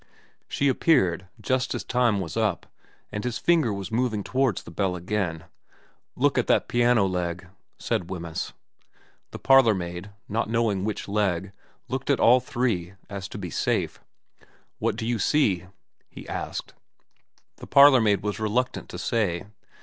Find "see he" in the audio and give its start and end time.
15.19-16.27